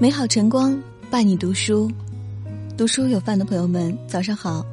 [0.00, 1.90] 美好晨光伴你读书，
[2.76, 4.64] 读书有饭的朋友们，早上好，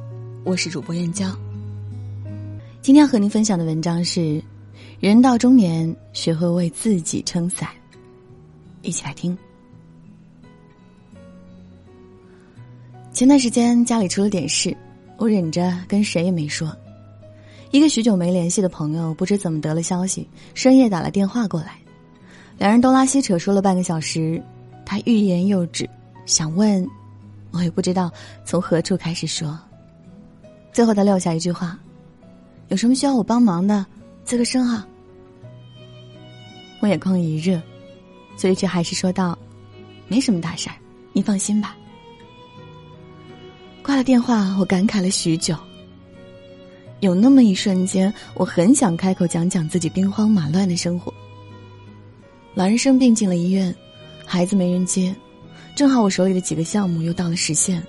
[0.44, 1.36] 我是主播燕娇。
[2.80, 4.40] 今天要和您分享的文章是：
[5.00, 7.68] 人到中年，学会为自己撑伞。
[8.82, 9.36] 一起来听。
[13.12, 14.76] 前段时间家里出了点事，
[15.16, 16.72] 我忍着跟谁也没说。
[17.72, 21.78] 一个许久没联系的朋友，不知怎么得了消息，深夜打了电话过来，
[22.58, 24.40] 两人东拉西扯说了半个小时。
[24.86, 25.86] 他欲言又止，
[26.24, 26.88] 想问，
[27.50, 28.10] 我也不知道
[28.44, 29.58] 从何处开始说。
[30.72, 31.76] 最后他撂下一句话
[32.68, 33.84] ：“有什么需要我帮忙的，
[34.24, 34.86] 吱个声啊。”
[36.80, 37.60] 我眼眶一热，
[38.36, 39.36] 所以却还是说道
[40.06, 40.76] ：“没什么大事儿，
[41.12, 41.76] 你放心吧。”
[43.82, 45.56] 挂了电话，我感慨了许久。
[47.00, 51.12] 有那么一瞬间，我很想开口讲讲自己兵荒马乱的生活。
[52.54, 53.74] 老人生病进了医院。
[54.26, 55.14] 孩子没人接，
[55.76, 57.82] 正好我手里的几个项目又到了时限。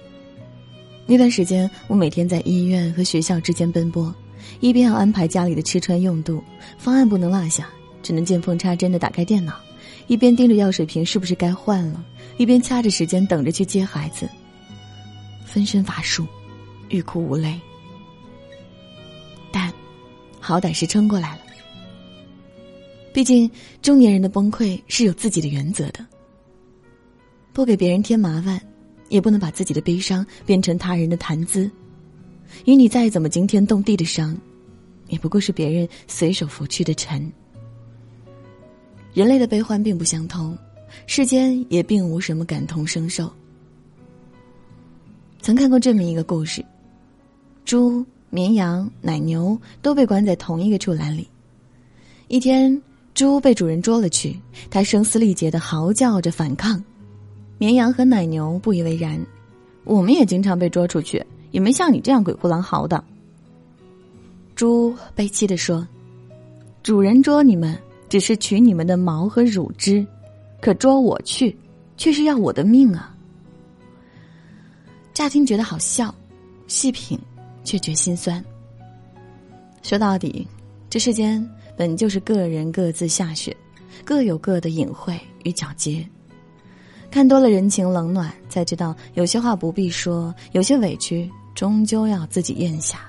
[1.05, 4.13] 那段时间，我每天在医院和学校之间奔波，
[4.59, 6.43] 一边要安排家里的吃穿用度，
[6.77, 7.67] 方案不能落下，
[8.03, 9.59] 只能见缝插针的打开电脑，
[10.05, 12.05] 一边盯着药水瓶是不是该换了，
[12.37, 14.29] 一边掐着时间等着去接孩子。
[15.45, 16.27] 分身乏术，
[16.89, 17.59] 欲哭无泪，
[19.51, 19.73] 但
[20.39, 21.41] 好歹是撑过来了。
[23.13, 23.49] 毕竟，
[23.81, 26.05] 中年人的崩溃是有自己的原则的。
[27.57, 28.61] 不给别人添麻烦，
[29.09, 31.67] 也不能把自己的悲伤变成他人的谈资。
[32.65, 34.37] 与你再怎么惊天动地的伤，
[35.07, 37.33] 也不过是别人随手拂去的尘。
[39.11, 40.55] 人类的悲欢并不相通，
[41.07, 43.27] 世间也并无什么感同身受。
[45.41, 46.63] 曾看过这么一个故事：
[47.65, 51.27] 猪、绵羊、奶牛都被关在同一个畜栏里。
[52.27, 52.79] 一天，
[53.15, 56.79] 猪被主人捉了去，它声嘶力竭的嚎叫着反抗。
[57.57, 59.19] 绵羊和奶牛不以为然，
[59.83, 63.03] 我们也经常被捉出去，也没像你这样鬼哭狼嚎的。
[64.55, 65.87] 猪悲戚的说
[66.83, 67.77] ：“主人捉你们
[68.09, 70.05] 只是取你们的毛和乳汁，
[70.61, 71.55] 可捉我去，
[71.95, 73.15] 却是要我的命啊！”
[75.13, 76.13] 乍听觉得好笑，
[76.67, 77.19] 细品
[77.63, 78.43] 却觉心酸。
[79.81, 80.47] 说到底，
[80.89, 81.43] 这世间
[81.75, 83.55] 本就是个人各自下雪，
[84.03, 86.07] 各有各的隐晦与皎洁。
[87.09, 92.99] 看多了人情冷暖，才知道有些话不必说，有些委屈终究要自己咽下。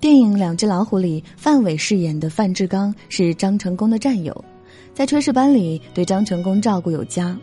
[0.00, 4.44] 电影《两只老虎》里，范伟饰演的范志刚是张成功的战友，
[4.92, 7.34] 在炊事班里对张成功照顾有加。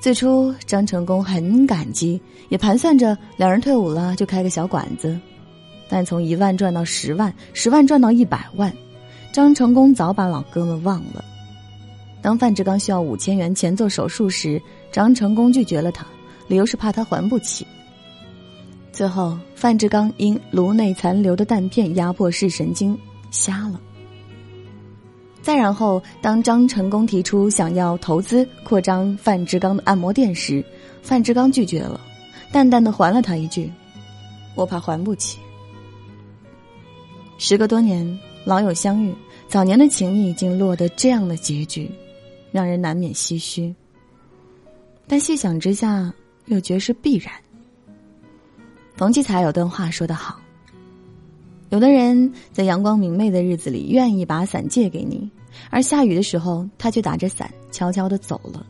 [0.00, 5.16] 最初，张成功很感激，也盘算着两人退伍了就开个小馆子。
[5.88, 8.72] 但从一万赚到十万，十万赚到一百万，
[9.30, 11.24] 张成功早把老哥们忘了。
[12.22, 14.60] 当范志刚需要五千元钱做手术时，
[14.92, 16.06] 张成功拒绝了他，
[16.48, 17.66] 理由是怕他还不起。
[18.92, 22.98] 最后，范志刚因颅内残留的弹片压迫视神经，
[23.30, 23.80] 瞎了。
[25.40, 30.62] 再然后，当张成功提出想要投资扩张范志刚的按摩店时，
[31.02, 31.98] 范志刚拒绝了，
[32.52, 33.72] 淡淡的还了他一句
[34.54, 35.38] ：“我怕还不起。”
[37.38, 39.14] 时隔多年，老友相遇，
[39.48, 41.90] 早年的情谊已经落得这样的结局。
[42.52, 43.74] 让人难免唏嘘，
[45.06, 46.12] 但细想之下，
[46.46, 47.32] 又觉是必然。
[48.96, 50.40] 冯骥才有段话说得好
[51.70, 55.30] ：“有的人在阳光明媚的日子里愿意把伞借给你，
[55.70, 58.66] 而下雨的时候他却打着伞悄悄的走了。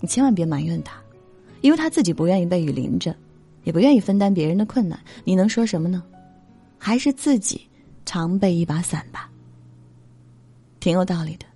[0.00, 1.00] 你千万别埋怨他，
[1.60, 3.14] 因为他自己不愿意被雨淋着，
[3.64, 4.98] 也不愿意分担别人的困难。
[5.24, 6.02] 你能说什么呢？
[6.76, 7.60] 还是自己
[8.04, 9.30] 常备一把伞吧，
[10.80, 11.46] 挺有道理的。”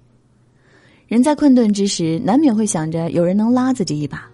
[1.15, 4.29] 人在困顿之时，难免会想着有人能拉自己一把。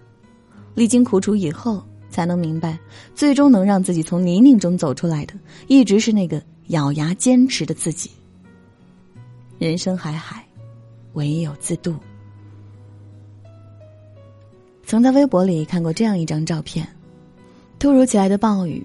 [0.73, 2.75] 历经苦楚以后，才能明白，
[3.13, 5.35] 最终能让自己从泥泞中走出来的，
[5.67, 8.09] 一直是那个咬牙坚持的自己。
[9.59, 10.43] 人生海海，
[11.13, 11.95] 唯有自渡。
[14.83, 16.87] 曾在微博里看过这样一张照片：
[17.77, 18.83] 突如其来的暴雨，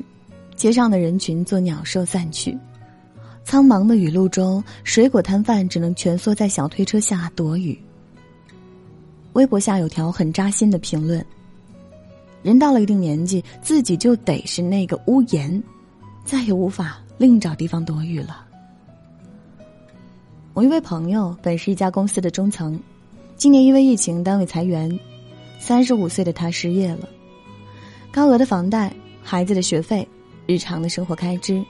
[0.55, 2.55] 街上的人群作鸟兽散去。
[3.43, 7.79] 苍茫的雨路中，水果摊贩只能蜷缩在小推车下躲雨。
[9.37, 11.23] 微博下有条很扎心的评论
[12.43, 15.63] ：“人到了一定年纪，自己就得是那个屋檐，
[16.25, 18.47] 再也无法另找地方躲雨了。”
[20.55, 22.81] 我一位朋友本是一家公司的中层，
[23.37, 24.99] 今年因为疫情单位裁员，
[25.59, 27.07] 三十五岁的他失业了，
[28.11, 28.91] 高额的房贷、
[29.23, 30.09] 孩子的学费、
[30.47, 31.63] 日常的生活开支。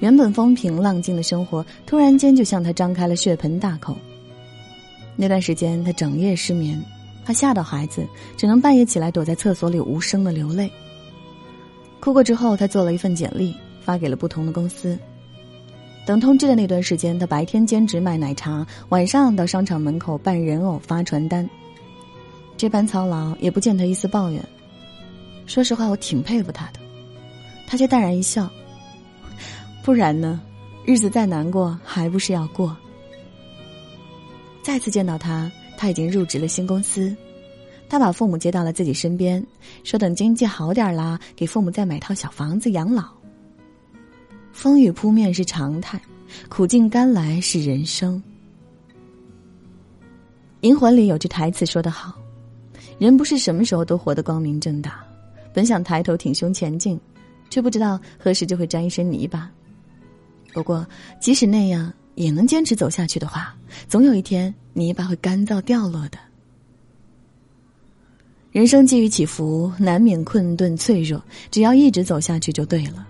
[0.00, 3.96] 原本风平浪静的生活，突然间就向他张开了血盆大口。
[5.16, 6.82] 那段时间，他整夜失眠，
[7.24, 8.06] 怕吓到孩子，
[8.36, 10.70] 只能半夜起来躲在厕所里无声的流泪。
[12.00, 14.98] 哭过之后，他做了一份简历，发给了不同的公司。
[16.04, 21.48] 等通知的那段时间，他白天兼职卖奶茶，晚上到商场门口扮人偶发传单。
[22.56, 24.44] 这般操劳，也不见他一丝抱怨。
[25.46, 26.80] 说实话，我挺佩服他的。
[27.66, 28.50] 他却淡然一笑。
[29.84, 30.40] 不然呢？
[30.84, 32.76] 日子再难过，还不是要过。
[34.62, 37.14] 再次见到他，他已经入职了新公司。
[37.88, 39.44] 他把父母接到了自己身边，
[39.84, 43.04] 说等经济好点啦，给父母再买套小房子养老。
[44.52, 46.00] 风雨扑面是常态，
[46.48, 48.22] 苦尽甘来是人生。
[50.60, 52.14] 银魂里有句台词说得好
[52.98, 55.04] ：“人不是什么时候都活得光明正大，
[55.52, 56.98] 本想抬头挺胸前进，
[57.50, 59.50] 却不知道何时就会沾一身泥巴。
[60.54, 60.86] 不过，
[61.20, 63.54] 即使那样也能坚持走下去的话，
[63.88, 66.18] 总有一天泥巴会干燥掉落的。
[68.50, 73.06] 人生际遇起伏，难免困顿脆弱，只要一直走下去就对了。”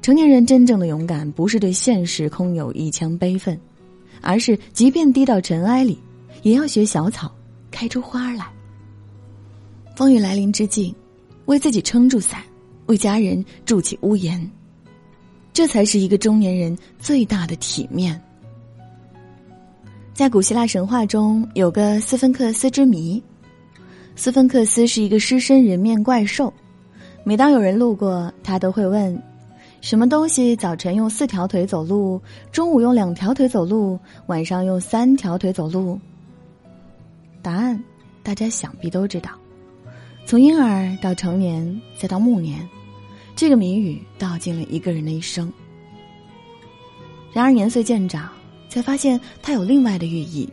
[0.00, 3.60] 成年人真正的勇敢，不是对现实空有一腔悲愤，
[4.22, 5.98] 而是即便低到尘埃里，
[6.42, 7.30] 也要学小草
[7.70, 8.46] 开出花来。
[9.96, 10.94] 风雨来临之际，
[11.44, 12.42] 为自己撑住伞，
[12.86, 14.50] 为家人筑起屋檐，
[15.52, 18.20] 这才是一个中年人最大的体面。
[20.14, 23.22] 在古希腊神话中，有个斯芬克斯之谜，
[24.16, 26.52] 斯芬克斯是一个狮身人面怪兽，
[27.24, 29.20] 每当有人路过，他都会问。
[29.80, 32.20] 什么东西早晨用四条腿走路，
[32.52, 35.98] 中午用两条腿走路，晚上用三条腿走路？
[37.40, 37.82] 答案，
[38.22, 39.30] 大家想必都知道。
[40.26, 42.68] 从婴儿到成年，再到暮年，
[43.40, 45.50] 这个谜语道尽了一个人的一生。
[47.32, 48.28] 然而年岁渐长，
[48.68, 50.46] 才发现它有另外的寓意。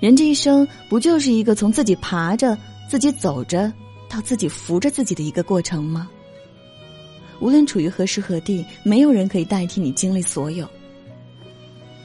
[0.00, 2.58] 人这一生，不就是一个从自己爬着、
[2.90, 3.72] 自己走着，
[4.08, 6.10] 到自己扶着自己的一个过程吗？
[7.38, 10.68] 无论处于何时何地，没有人可以代替你经历所有。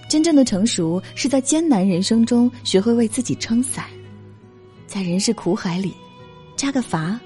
[0.07, 3.85] 真正的成熟，是在艰难人生中学会为自己撑伞，
[4.85, 5.95] 在人世苦海里
[6.55, 7.17] 扎个筏，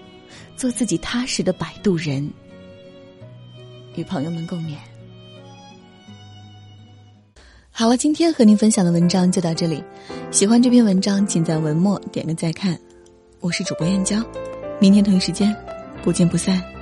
[0.56, 2.30] 做自己踏实的摆渡人。
[3.96, 4.76] 与朋友们共勉。
[7.72, 9.84] 好了，今天和您分享的文章就到这里。
[10.32, 12.78] 喜欢这篇文章，请在文末点个再看。
[13.40, 14.24] 我是主播燕娇，
[14.80, 15.56] 明天同一时间
[16.04, 16.77] 不见不散。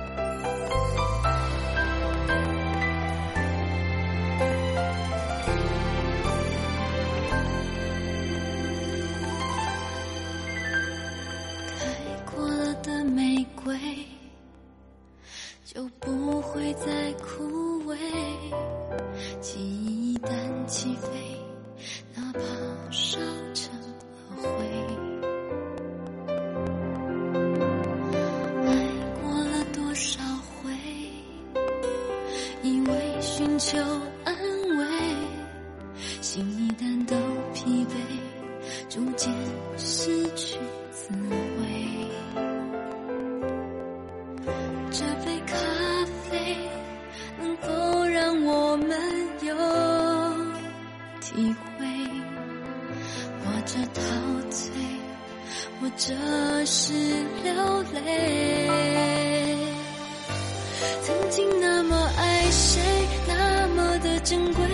[62.46, 62.80] 为谁，
[63.26, 64.64] 那么的珍贵，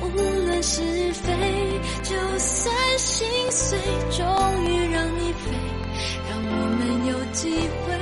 [0.00, 0.06] 无
[0.46, 0.80] 论是
[1.12, 1.34] 非，
[2.02, 3.78] 就算心碎，
[4.10, 4.24] 终
[4.64, 5.50] 于让你飞，
[6.30, 7.50] 让我们有机
[7.84, 7.92] 会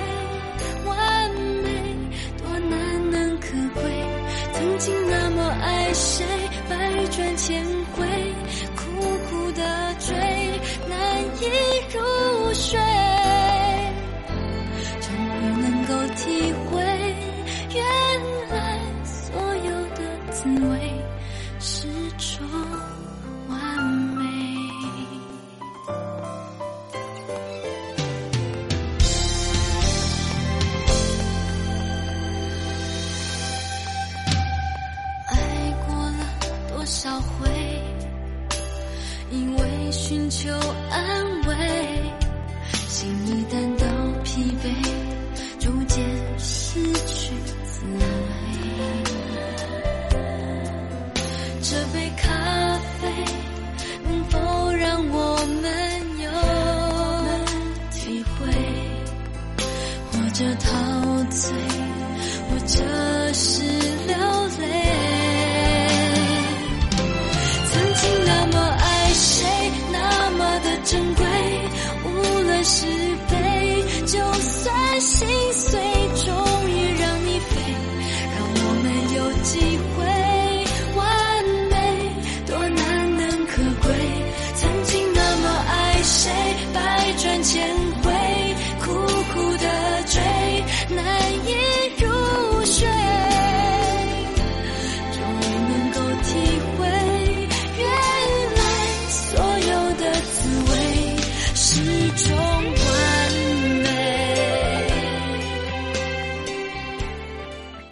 [75.03, 75.72] 心碎。